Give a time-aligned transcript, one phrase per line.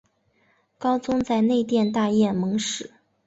[0.79, 2.89] 高宗在内殿大宴蒙使。